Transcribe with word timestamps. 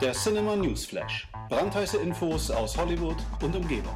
Der 0.00 0.12
Cinema 0.12 0.56
Newsflash. 0.56 1.28
Brandheiße 1.48 1.98
Infos 1.98 2.50
aus 2.50 2.76
Hollywood 2.76 3.16
und 3.42 3.54
Umgebung. 3.54 3.94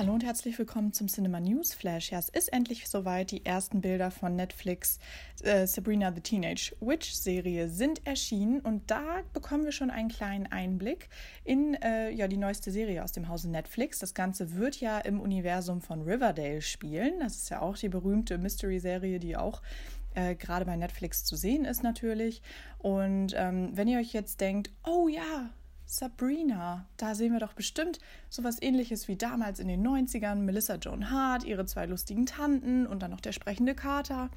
Hallo 0.00 0.14
und 0.14 0.24
herzlich 0.24 0.58
willkommen 0.58 0.94
zum 0.94 1.08
Cinema 1.08 1.40
News 1.40 1.74
Flash. 1.74 2.10
Ja, 2.10 2.18
es 2.18 2.30
ist 2.30 2.50
endlich 2.54 2.88
soweit. 2.88 3.32
Die 3.32 3.44
ersten 3.44 3.82
Bilder 3.82 4.10
von 4.10 4.34
Netflix 4.34 4.98
äh, 5.42 5.66
Sabrina 5.66 6.10
the 6.10 6.22
Teenage 6.22 6.74
Witch 6.80 7.12
Serie 7.12 7.68
sind 7.68 8.06
erschienen 8.06 8.60
und 8.60 8.90
da 8.90 9.20
bekommen 9.34 9.64
wir 9.64 9.72
schon 9.72 9.90
einen 9.90 10.08
kleinen 10.08 10.46
Einblick 10.46 11.10
in 11.44 11.74
äh, 11.74 12.08
ja, 12.12 12.28
die 12.28 12.38
neueste 12.38 12.70
Serie 12.70 13.04
aus 13.04 13.12
dem 13.12 13.28
Hause 13.28 13.50
Netflix. 13.50 13.98
Das 13.98 14.14
Ganze 14.14 14.56
wird 14.56 14.80
ja 14.80 14.98
im 15.00 15.20
Universum 15.20 15.82
von 15.82 16.00
Riverdale 16.00 16.62
spielen. 16.62 17.20
Das 17.20 17.36
ist 17.36 17.50
ja 17.50 17.60
auch 17.60 17.76
die 17.76 17.90
berühmte 17.90 18.38
Mystery-Serie, 18.38 19.18
die 19.18 19.36
auch 19.36 19.60
äh, 20.14 20.34
gerade 20.34 20.64
bei 20.64 20.76
Netflix 20.76 21.24
zu 21.24 21.36
sehen 21.36 21.64
ist 21.64 21.82
natürlich. 21.82 22.42
Und 22.78 23.34
ähm, 23.36 23.70
wenn 23.74 23.88
ihr 23.88 23.98
euch 23.98 24.12
jetzt 24.12 24.40
denkt, 24.40 24.70
oh 24.84 25.08
ja, 25.08 25.50
Sabrina, 25.86 26.86
da 26.96 27.16
sehen 27.16 27.32
wir 27.32 27.40
doch 27.40 27.52
bestimmt 27.52 27.98
sowas 28.28 28.62
ähnliches 28.62 29.08
wie 29.08 29.16
damals 29.16 29.58
in 29.58 29.66
den 29.66 29.84
90ern, 29.84 30.36
Melissa 30.36 30.76
Joan 30.76 31.10
Hart, 31.10 31.44
ihre 31.44 31.66
zwei 31.66 31.86
lustigen 31.86 32.26
Tanten 32.26 32.86
und 32.86 33.02
dann 33.02 33.10
noch 33.10 33.20
der 33.20 33.32
sprechende 33.32 33.74
Kater. 33.74 34.30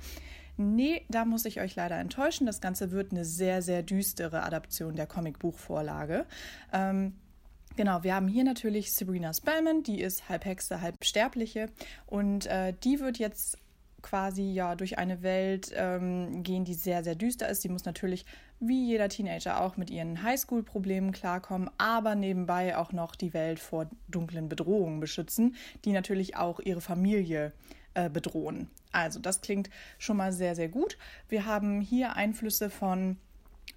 Nee, 0.58 1.04
da 1.10 1.26
muss 1.26 1.46
ich 1.46 1.62
euch 1.62 1.76
leider 1.76 1.98
enttäuschen. 1.98 2.46
Das 2.46 2.62
Ganze 2.62 2.92
wird 2.92 3.12
eine 3.12 3.26
sehr, 3.26 3.62
sehr 3.62 3.84
düstere 3.84 4.44
Adaption 4.44 4.96
der 4.96 5.08
Comicbuchvorlage. 5.08 6.26
Ähm, 6.72 7.14
Genau, 7.76 8.04
wir 8.04 8.14
haben 8.14 8.28
hier 8.28 8.44
natürlich 8.44 8.94
Sabrina 8.94 9.34
Spellman, 9.34 9.82
die 9.82 10.00
ist 10.00 10.30
halb 10.30 10.46
Hexe, 10.46 10.82
halb 10.82 11.04
Sterbliche 11.04 11.70
und 12.06 12.46
äh, 12.46 12.74
die 12.84 13.00
wird 13.00 13.18
jetzt 13.18 13.58
quasi 14.04 14.52
ja 14.52 14.76
durch 14.76 15.00
eine 15.00 15.24
Welt 15.24 15.72
ähm, 15.76 16.44
gehen, 16.44 16.66
die 16.66 16.76
sehr, 16.76 17.04
sehr 17.04 17.16
düster 17.16 17.50
ist. 17.50 17.64
Sie 17.64 17.70
muss 17.70 17.86
natürlich 17.86 18.26
wie 18.60 18.86
jeder 18.86 19.10
Teenager 19.10 19.60
auch 19.60 19.78
mit 19.78 19.90
ihren 19.90 20.22
Highschool-Problemen 20.22 21.12
klarkommen, 21.12 21.70
aber 21.80 22.14
nebenbei 22.14 22.78
auch 22.78 22.92
noch 22.92 23.16
die 23.16 23.34
Welt 23.34 23.60
vor 23.60 23.90
dunklen 24.08 24.48
Bedrohungen 24.48 25.00
beschützen, 25.00 25.56
die 25.86 25.92
natürlich 25.92 26.38
auch 26.38 26.60
ihre 26.60 26.82
Familie 26.82 27.52
äh, 27.96 28.10
bedrohen. 28.10 28.70
Also 28.92 29.20
das 29.20 29.42
klingt 29.42 29.70
schon 29.98 30.18
mal 30.18 30.32
sehr, 30.32 30.56
sehr 30.56 30.70
gut. 30.70 30.98
Wir 31.28 31.46
haben 31.46 31.82
hier 31.82 32.16
Einflüsse 32.16 32.70
von 32.70 33.18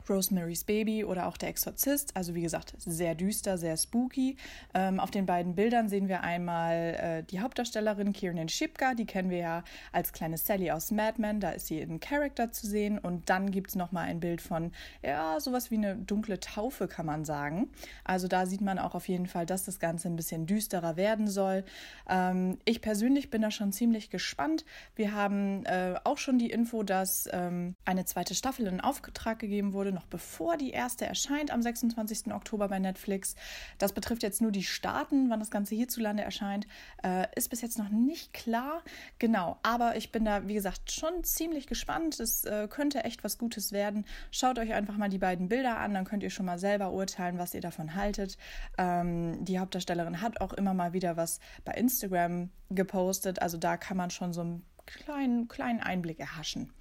Rosemary's 0.08 0.64
Baby 0.64 1.04
oder 1.04 1.26
auch 1.26 1.36
Der 1.36 1.48
Exorzist. 1.48 2.16
Also 2.16 2.34
wie 2.34 2.42
gesagt, 2.42 2.74
sehr 2.78 3.14
düster, 3.14 3.58
sehr 3.58 3.76
spooky. 3.76 4.36
Ähm, 4.74 5.00
auf 5.00 5.10
den 5.10 5.26
beiden 5.26 5.54
Bildern 5.54 5.88
sehen 5.88 6.08
wir 6.08 6.22
einmal 6.22 6.94
äh, 6.94 7.22
die 7.24 7.40
Hauptdarstellerin 7.40 8.12
Kiernan 8.12 8.48
Shipka, 8.48 8.94
die 8.94 9.06
kennen 9.06 9.30
wir 9.30 9.38
ja 9.38 9.64
als 9.92 10.12
kleine 10.12 10.38
Sally 10.38 10.70
aus 10.70 10.90
Mad 10.90 11.20
Men, 11.20 11.40
da 11.40 11.50
ist 11.50 11.66
sie 11.66 11.80
in 11.80 12.00
Character 12.00 12.52
zu 12.52 12.66
sehen. 12.66 12.98
Und 12.98 13.28
dann 13.30 13.50
gibt 13.50 13.70
es 13.70 13.76
nochmal 13.76 14.08
ein 14.08 14.20
Bild 14.20 14.40
von, 14.40 14.72
ja, 15.02 15.40
sowas 15.40 15.70
wie 15.70 15.76
eine 15.76 15.96
dunkle 15.96 16.40
Taufe, 16.40 16.88
kann 16.88 17.06
man 17.06 17.24
sagen. 17.24 17.70
Also 18.04 18.28
da 18.28 18.46
sieht 18.46 18.60
man 18.60 18.78
auch 18.78 18.94
auf 18.94 19.08
jeden 19.08 19.26
Fall, 19.26 19.46
dass 19.46 19.64
das 19.64 19.78
Ganze 19.78 20.08
ein 20.08 20.16
bisschen 20.16 20.46
düsterer 20.46 20.96
werden 20.96 21.28
soll. 21.28 21.64
Ähm, 22.08 22.58
ich 22.64 22.80
persönlich 22.80 23.30
bin 23.30 23.42
da 23.42 23.50
schon 23.50 23.72
ziemlich 23.72 24.10
gespannt. 24.10 24.64
Wir 24.94 25.12
haben 25.12 25.64
äh, 25.66 25.94
auch 26.04 26.18
schon 26.18 26.38
die 26.38 26.50
Info, 26.50 26.82
dass 26.82 27.28
ähm, 27.32 27.74
eine 27.84 28.04
zweite 28.04 28.34
Staffel 28.34 28.66
in 28.66 28.80
Auftrag 28.80 29.38
gegeben 29.38 29.72
wurde 29.72 29.75
noch 29.84 30.06
bevor 30.06 30.56
die 30.56 30.70
erste 30.70 31.06
erscheint 31.06 31.50
am 31.50 31.62
26. 31.62 32.32
Oktober 32.32 32.68
bei 32.68 32.78
Netflix. 32.78 33.34
Das 33.78 33.92
betrifft 33.92 34.22
jetzt 34.22 34.40
nur 34.40 34.50
die 34.50 34.64
Staaten, 34.64 35.30
wann 35.30 35.40
das 35.40 35.50
Ganze 35.50 35.74
hierzulande 35.74 36.22
erscheint, 36.22 36.66
äh, 37.02 37.26
ist 37.36 37.48
bis 37.48 37.60
jetzt 37.60 37.78
noch 37.78 37.88
nicht 37.88 38.32
klar. 38.32 38.82
Genau, 39.18 39.58
aber 39.62 39.96
ich 39.96 40.12
bin 40.12 40.24
da, 40.24 40.46
wie 40.48 40.54
gesagt, 40.54 40.90
schon 40.90 41.24
ziemlich 41.24 41.66
gespannt. 41.66 42.20
Es 42.20 42.44
äh, 42.44 42.68
könnte 42.68 43.04
echt 43.04 43.24
was 43.24 43.38
Gutes 43.38 43.72
werden. 43.72 44.04
Schaut 44.30 44.58
euch 44.58 44.72
einfach 44.72 44.96
mal 44.96 45.08
die 45.08 45.18
beiden 45.18 45.48
Bilder 45.48 45.78
an, 45.78 45.94
dann 45.94 46.04
könnt 46.04 46.22
ihr 46.22 46.30
schon 46.30 46.46
mal 46.46 46.58
selber 46.58 46.92
urteilen, 46.92 47.38
was 47.38 47.54
ihr 47.54 47.60
davon 47.60 47.94
haltet. 47.94 48.38
Ähm, 48.78 49.44
die 49.44 49.58
Hauptdarstellerin 49.58 50.20
hat 50.20 50.40
auch 50.40 50.52
immer 50.52 50.74
mal 50.74 50.92
wieder 50.92 51.16
was 51.16 51.40
bei 51.64 51.72
Instagram 51.72 52.50
gepostet, 52.70 53.40
also 53.42 53.58
da 53.58 53.76
kann 53.76 53.96
man 53.96 54.10
schon 54.10 54.32
so 54.32 54.42
ein 54.42 54.62
kleinen, 54.86 55.48
kleinen 55.48 55.80
Einblick 55.80 56.20
erhaschen. 56.20 56.72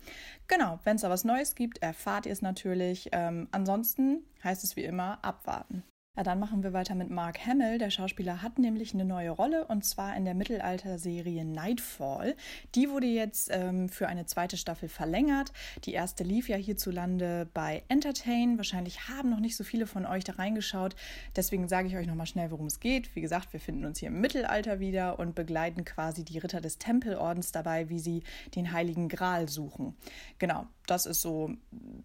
Genau, 0.47 0.79
wenn 0.83 0.95
es 0.95 1.01
da 1.01 1.09
was 1.09 1.23
Neues 1.23 1.55
gibt, 1.55 1.79
erfahrt 1.79 2.25
ihr 2.25 2.31
es 2.31 2.41
natürlich. 2.41 3.09
Ähm, 3.11 3.47
ansonsten 3.51 4.25
heißt 4.43 4.63
es 4.63 4.75
wie 4.75 4.83
immer 4.83 5.19
abwarten. 5.23 5.83
Ja, 6.17 6.23
dann 6.23 6.39
machen 6.39 6.63
wir 6.63 6.71
weiter 6.71 6.95
mit 6.95 7.09
Mark 7.09 7.45
Hamill. 7.45 7.77
Der 7.77 7.89
Schauspieler 7.89 8.41
hat 8.41 8.57
nämlich 8.57 8.93
eine 8.93 9.03
neue 9.03 9.31
Rolle 9.31 9.65
und 9.65 9.83
zwar 9.83 10.15
in 10.15 10.23
der 10.23 10.33
Mittelalter-Serie 10.33 11.43
Nightfall. 11.43 12.37
Die 12.73 12.89
wurde 12.89 13.07
jetzt 13.07 13.49
ähm, 13.51 13.89
für 13.89 14.07
eine 14.07 14.25
zweite 14.25 14.55
Staffel 14.55 14.87
verlängert. 14.87 15.51
Die 15.83 15.91
erste 15.91 16.23
lief 16.23 16.47
ja 16.47 16.55
hierzulande 16.55 17.49
bei 17.53 17.83
Entertain. 17.89 18.55
Wahrscheinlich 18.55 19.09
haben 19.09 19.29
noch 19.29 19.41
nicht 19.41 19.57
so 19.57 19.65
viele 19.65 19.87
von 19.87 20.05
euch 20.05 20.23
da 20.23 20.33
reingeschaut. 20.33 20.95
Deswegen 21.35 21.67
sage 21.67 21.89
ich 21.89 21.97
euch 21.97 22.07
nochmal 22.07 22.27
schnell, 22.27 22.49
worum 22.49 22.67
es 22.67 22.79
geht. 22.79 23.13
Wie 23.13 23.21
gesagt, 23.21 23.51
wir 23.51 23.59
finden 23.59 23.83
uns 23.83 23.99
hier 23.99 24.07
im 24.07 24.21
Mittelalter 24.21 24.79
wieder 24.79 25.19
und 25.19 25.35
begleiten 25.35 25.83
quasi 25.83 26.23
die 26.23 26.37
Ritter 26.37 26.61
des 26.61 26.77
Tempelordens 26.77 27.51
dabei, 27.51 27.89
wie 27.89 27.99
sie 27.99 28.23
den 28.55 28.71
Heiligen 28.71 29.09
Gral 29.09 29.49
suchen. 29.49 29.97
Genau, 30.39 30.65
das 30.87 31.07
ist 31.07 31.19
so 31.19 31.51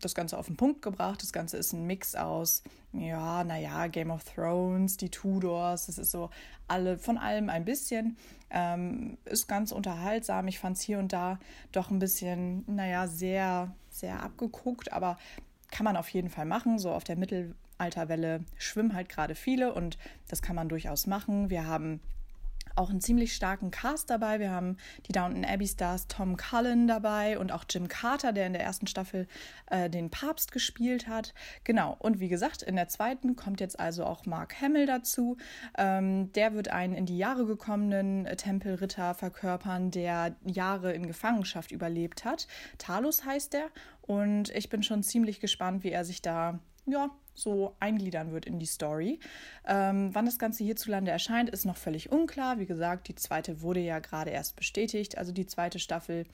das 0.01 0.17
Ganze 0.17 0.37
auf 0.37 0.47
den 0.47 0.57
Punkt 0.57 0.83
gebracht. 0.83 1.23
Das 1.23 1.33
Ganze 1.33 1.59
ist 1.59 1.73
ein 1.73 1.87
Mix 1.87 2.17
aus, 2.17 2.65
ja, 2.93 3.45
naja, 3.45 3.87
Game 3.87 4.11
of 4.11 4.25
Thrones, 4.25 4.97
die 4.97 5.11
Tudors, 5.11 5.87
das 5.87 5.99
ist 5.99 6.11
so 6.11 6.31
alle, 6.67 6.99
von 6.99 7.19
allem 7.19 7.49
ein 7.49 7.65
bisschen. 7.65 8.17
Ähm, 8.51 9.17
ist 9.25 9.47
ganz 9.47 9.71
unterhaltsam. 9.71 10.49
Ich 10.49 10.59
fand 10.59 10.77
es 10.77 10.83
hier 10.83 10.99
und 10.99 11.13
da 11.13 11.39
doch 11.71 11.91
ein 11.91 12.01
bisschen, 12.01 12.65
naja, 12.67 13.07
sehr, 13.07 13.73
sehr 13.91 14.23
abgeguckt, 14.23 14.93
aber 14.93 15.19
kann 15.71 15.85
man 15.85 15.97
auf 15.97 16.09
jeden 16.09 16.31
Fall 16.31 16.47
machen. 16.47 16.79
So 16.79 16.91
auf 16.91 17.05
der 17.05 17.17
Mittelalterwelle 17.17 18.45
schwimmen 18.59 18.95
halt 18.95 19.09
gerade 19.09 19.37
viele 19.37 19.73
und 19.73 19.97
das 20.29 20.43
kann 20.43 20.57
man 20.57 20.69
durchaus 20.69 21.07
machen. 21.07 21.49
Wir 21.49 21.67
haben 21.67 22.01
auch 22.77 22.91
einen 22.91 23.01
ziemlich 23.01 23.35
starken 23.35 23.71
Cast 23.71 24.11
dabei. 24.11 24.41
Wir 24.41 24.51
haben 24.51 24.77
die 25.07 25.13
Downton 25.13 25.45
Abbey 25.45 25.67
Stars 25.67 26.07
Tom 26.09 26.37
Cullen 26.37 26.87
dabei 26.87 27.39
und 27.39 27.53
auch 27.53 27.65
Jim 27.69 27.89
Carter, 27.89 28.33
der 28.33 28.47
in 28.47 28.53
der 28.53 28.63
ersten 28.63 28.87
Staffel 28.87 29.27
äh, 29.71 29.91
den 29.91 30.11
Papst 30.11 30.53
gespielt 30.53 31.09
hat. 31.09 31.35
Genau. 31.65 31.97
Und 31.99 32.21
wie 32.21 32.29
gesagt, 32.29 32.63
in 32.63 32.77
der 32.77 32.89
zweiten 32.89 33.37
kommt 33.37 33.61
jetzt 33.61 33.79
also 33.79 34.05
auch 34.05 34.27
Mark 34.27 34.61
Hamill 34.61 34.87
dazu. 34.87 35.37
Ähm, 35.79 36.33
der 36.33 36.55
wird 36.55 36.69
einen 36.69 36.95
in 36.95 37.07
die 37.07 37.19
Jahre 37.19 37.47
gekommenen 37.47 38.25
Tempelritter 38.37 39.15
verkörpern, 39.15 39.91
der 39.91 40.37
Jahre 40.45 40.93
in 40.93 41.07
Gefangenschaft 41.07 41.73
überlebt 41.73 42.25
hat. 42.25 42.47
Talos 42.79 43.25
heißt 43.25 43.55
er. 43.55 43.69
Und 44.11 44.51
ich 44.57 44.69
bin 44.69 44.83
schon 44.83 45.05
ziemlich 45.05 45.39
gespannt, 45.39 45.85
wie 45.85 45.93
er 45.93 46.05
sich 46.05 46.21
da 46.21 46.59
ja, 46.85 47.11
so 47.33 47.77
eingliedern 47.79 48.33
wird 48.33 48.45
in 48.45 48.59
die 48.59 48.67
Story. 48.67 49.21
Ähm, 49.65 50.13
wann 50.13 50.27
das 50.27 50.41
Ganze 50.41 50.65
hierzulande 50.65 51.13
erscheint, 51.13 51.49
ist 51.49 51.65
noch 51.65 51.77
völlig 51.77 52.11
unklar. 52.11 52.59
Wie 52.59 52.67
gesagt, 52.67 53.07
die 53.07 53.15
zweite 53.15 53.63
wurde 53.63 53.79
ja 53.79 54.01
gerade 54.01 54.31
erst 54.31 54.57
bestätigt, 54.57 55.17
also 55.17 55.31
die 55.31 55.47
zweite 55.47 55.79
Staffel. 55.79 56.27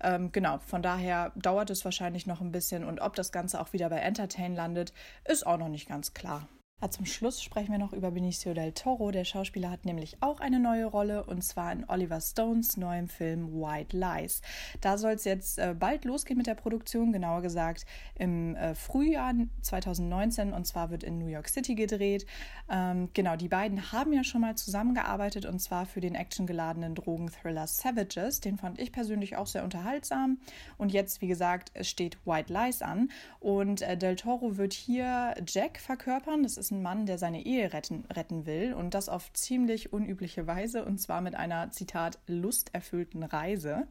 Ähm, 0.00 0.30
genau, 0.30 0.60
von 0.60 0.80
daher 0.80 1.32
dauert 1.34 1.70
es 1.70 1.84
wahrscheinlich 1.84 2.24
noch 2.28 2.40
ein 2.40 2.52
bisschen 2.52 2.84
und 2.84 3.00
ob 3.00 3.16
das 3.16 3.32
Ganze 3.32 3.60
auch 3.60 3.72
wieder 3.72 3.90
bei 3.90 3.98
Entertain 3.98 4.54
landet, 4.54 4.92
ist 5.24 5.44
auch 5.44 5.58
noch 5.58 5.68
nicht 5.68 5.88
ganz 5.88 6.14
klar. 6.14 6.46
Ja, 6.82 6.90
zum 6.90 7.06
Schluss 7.06 7.40
sprechen 7.40 7.70
wir 7.70 7.78
noch 7.78 7.92
über 7.92 8.10
Benicio 8.10 8.52
del 8.52 8.72
Toro. 8.72 9.12
Der 9.12 9.24
Schauspieler 9.24 9.70
hat 9.70 9.84
nämlich 9.84 10.16
auch 10.20 10.40
eine 10.40 10.58
neue 10.58 10.84
Rolle 10.84 11.24
und 11.24 11.42
zwar 11.42 11.72
in 11.72 11.88
Oliver 11.88 12.20
Stones 12.20 12.76
neuem 12.76 13.08
Film 13.08 13.54
White 13.54 13.96
Lies. 13.96 14.42
Da 14.80 14.98
soll 14.98 15.12
es 15.12 15.24
jetzt 15.24 15.58
äh, 15.58 15.74
bald 15.78 16.04
losgehen 16.04 16.36
mit 16.36 16.48
der 16.48 16.56
Produktion, 16.56 17.12
genauer 17.12 17.42
gesagt 17.42 17.86
im 18.16 18.56
äh, 18.56 18.74
Frühjahr 18.74 19.32
2019 19.62 20.52
und 20.52 20.66
zwar 20.66 20.90
wird 20.90 21.04
in 21.04 21.18
New 21.18 21.28
York 21.28 21.48
City 21.48 21.76
gedreht. 21.76 22.26
Ähm, 22.68 23.08
genau, 23.14 23.36
die 23.36 23.48
beiden 23.48 23.92
haben 23.92 24.12
ja 24.12 24.24
schon 24.24 24.40
mal 24.40 24.56
zusammengearbeitet 24.56 25.46
und 25.46 25.60
zwar 25.60 25.86
für 25.86 26.00
den 26.00 26.16
actiongeladenen 26.16 26.96
Drogenthriller 26.96 27.68
Savages. 27.68 28.40
Den 28.40 28.58
fand 28.58 28.80
ich 28.80 28.90
persönlich 28.90 29.36
auch 29.36 29.46
sehr 29.46 29.64
unterhaltsam 29.64 30.38
und 30.76 30.92
jetzt, 30.92 31.22
wie 31.22 31.28
gesagt, 31.28 31.70
es 31.72 31.88
steht 31.88 32.18
White 32.26 32.52
Lies 32.52 32.82
an 32.82 33.10
und 33.38 33.80
äh, 33.80 33.96
del 33.96 34.16
Toro 34.16 34.58
wird 34.58 34.72
hier 34.72 35.34
Jack 35.46 35.78
verkörpern. 35.78 36.42
Das 36.42 36.58
ist 36.58 36.63
ist 36.64 36.70
ein 36.70 36.82
Mann, 36.82 37.04
der 37.04 37.18
seine 37.18 37.44
Ehe 37.44 37.72
retten, 37.72 38.04
retten 38.10 38.46
will 38.46 38.72
und 38.72 38.94
das 38.94 39.10
auf 39.10 39.32
ziemlich 39.34 39.92
unübliche 39.92 40.46
Weise 40.46 40.84
und 40.84 40.98
zwar 40.98 41.20
mit 41.20 41.34
einer, 41.34 41.70
Zitat, 41.70 42.18
lusterfüllten 42.26 43.22
Reise. 43.22 43.86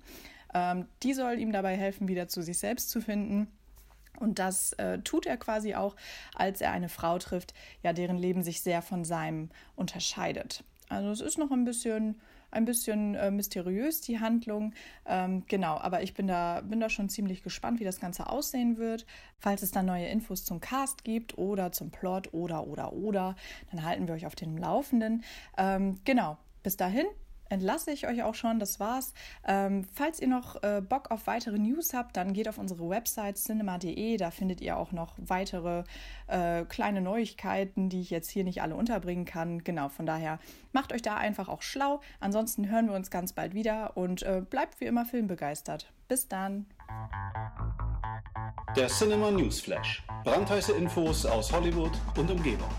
Ähm, 0.53 0.87
die 1.03 1.13
soll 1.13 1.39
ihm 1.39 1.51
dabei 1.51 1.77
helfen, 1.77 2.07
wieder 2.07 2.27
zu 2.27 2.41
sich 2.41 2.57
selbst 2.57 2.89
zu 2.89 2.99
finden. 2.99 3.47
Und 4.19 4.39
das 4.39 4.73
äh, 4.73 4.99
tut 4.99 5.25
er 5.25 5.37
quasi 5.37 5.75
auch, 5.75 5.95
als 6.33 6.61
er 6.61 6.71
eine 6.71 6.89
Frau 6.89 7.19
trifft, 7.19 7.53
ja, 7.83 7.93
deren 7.93 8.17
Leben 8.17 8.43
sich 8.43 8.61
sehr 8.61 8.81
von 8.81 9.05
seinem 9.05 9.49
unterscheidet. 9.75 10.63
Also 10.89 11.09
es 11.11 11.21
ist 11.21 11.37
noch 11.37 11.51
ein 11.51 11.65
bisschen, 11.65 12.19
ein 12.53 12.65
bisschen 12.65 13.15
äh, 13.15 13.31
mysteriös, 13.31 14.01
die 14.01 14.19
Handlung. 14.19 14.73
Ähm, 15.05 15.43
genau, 15.47 15.77
aber 15.77 16.03
ich 16.03 16.13
bin 16.13 16.27
da, 16.27 16.61
bin 16.61 16.79
da 16.79 16.89
schon 16.89 17.09
ziemlich 17.09 17.43
gespannt, 17.43 17.79
wie 17.79 17.83
das 17.83 17.99
Ganze 17.99 18.27
aussehen 18.27 18.77
wird. 18.77 19.05
Falls 19.39 19.61
es 19.61 19.71
dann 19.71 19.85
neue 19.85 20.07
Infos 20.07 20.45
zum 20.45 20.59
Cast 20.59 21.03
gibt 21.03 21.37
oder 21.37 21.71
zum 21.71 21.91
Plot 21.91 22.33
oder, 22.33 22.67
oder, 22.67 22.93
oder, 22.93 23.35
dann 23.71 23.83
halten 23.83 24.07
wir 24.07 24.13
euch 24.13 24.25
auf 24.25 24.35
dem 24.35 24.57
Laufenden. 24.57 25.23
Ähm, 25.57 25.99
genau, 26.05 26.37
bis 26.61 26.77
dahin 26.77 27.05
entlasse 27.53 27.91
ich 27.91 28.07
euch 28.07 28.23
auch 28.23 28.35
schon. 28.35 28.59
Das 28.59 28.79
war's. 28.79 29.13
Ähm, 29.47 29.85
falls 29.93 30.19
ihr 30.19 30.27
noch 30.27 30.61
äh, 30.63 30.81
Bock 30.81 31.11
auf 31.11 31.27
weitere 31.27 31.57
News 31.57 31.93
habt, 31.93 32.17
dann 32.17 32.33
geht 32.33 32.49
auf 32.49 32.57
unsere 32.57 32.89
Website 32.89 33.37
cinema.de. 33.37 34.17
Da 34.17 34.31
findet 34.31 34.59
ihr 34.61 34.77
auch 34.77 34.91
noch 34.91 35.13
weitere 35.17 35.83
äh, 36.27 36.65
kleine 36.65 37.01
Neuigkeiten, 37.01 37.89
die 37.89 38.01
ich 38.01 38.09
jetzt 38.09 38.29
hier 38.29 38.43
nicht 38.43 38.61
alle 38.61 38.75
unterbringen 38.75 39.25
kann. 39.25 39.63
Genau, 39.63 39.89
von 39.89 40.05
daher 40.05 40.39
macht 40.71 40.91
euch 40.91 41.01
da 41.01 41.15
einfach 41.15 41.47
auch 41.47 41.61
schlau. 41.61 42.01
Ansonsten 42.19 42.69
hören 42.69 42.87
wir 42.87 42.95
uns 42.95 43.11
ganz 43.11 43.33
bald 43.33 43.53
wieder 43.53 43.95
und 43.95 44.23
äh, 44.23 44.41
bleibt 44.41 44.81
wie 44.81 44.85
immer 44.85 45.05
filmbegeistert. 45.05 45.91
Bis 46.07 46.27
dann. 46.27 46.65
Der 48.75 48.87
Cinema 48.87 49.31
Newsflash. 49.31 50.03
Brandheiße 50.23 50.73
Infos 50.73 51.25
aus 51.25 51.51
Hollywood 51.51 51.91
und 52.17 52.29
Umgebung. 52.31 52.69